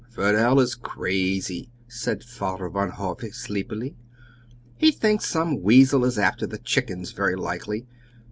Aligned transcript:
"Fidel 0.09 0.59
is 0.59 0.73
crazy," 0.73 1.69
said 1.87 2.23
Father 2.23 2.67
Van 2.69 2.89
Hove 2.89 3.21
sleepily. 3.33 3.95
"He 4.75 4.89
thinks 4.91 5.25
some 5.27 5.61
weasel 5.61 6.05
is 6.05 6.17
after 6.17 6.47
the 6.47 6.57
chickens 6.57 7.11
very 7.11 7.35
likely. 7.35 7.85